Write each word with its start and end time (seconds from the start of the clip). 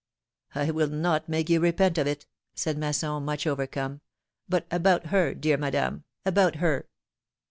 '^'' 0.55 0.61
I 0.67 0.71
will 0.71 0.87
not 0.87 1.29
make 1.29 1.47
you 1.47 1.59
repent 1.59 1.99
of 1.99 2.07
it," 2.07 2.25
said 2.55 2.75
Masson, 2.75 3.21
much 3.23 3.45
overcome; 3.45 4.01
but 4.49 4.65
about 4.71 5.05
her, 5.05 5.35
dear 5.35 5.57
Madame, 5.57 6.05
about 6.25 6.55
her 6.55 6.87